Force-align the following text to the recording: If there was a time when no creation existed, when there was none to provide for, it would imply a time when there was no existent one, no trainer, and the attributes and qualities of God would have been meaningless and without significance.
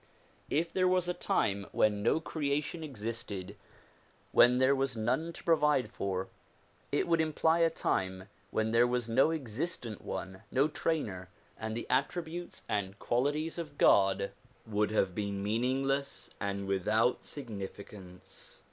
If 0.49 0.73
there 0.73 0.87
was 0.87 1.07
a 1.07 1.13
time 1.13 1.67
when 1.71 2.01
no 2.01 2.19
creation 2.19 2.83
existed, 2.83 3.55
when 4.31 4.57
there 4.57 4.73
was 4.75 4.97
none 4.97 5.31
to 5.33 5.43
provide 5.43 5.91
for, 5.91 6.27
it 6.91 7.07
would 7.07 7.21
imply 7.21 7.59
a 7.59 7.69
time 7.69 8.27
when 8.49 8.71
there 8.71 8.87
was 8.87 9.07
no 9.07 9.31
existent 9.31 10.01
one, 10.01 10.41
no 10.49 10.67
trainer, 10.67 11.29
and 11.55 11.77
the 11.77 11.85
attributes 11.87 12.63
and 12.67 12.97
qualities 12.97 13.59
of 13.59 13.77
God 13.77 14.31
would 14.65 14.89
have 14.89 15.13
been 15.13 15.43
meaningless 15.43 16.31
and 16.39 16.65
without 16.65 17.23
significance. 17.23 18.59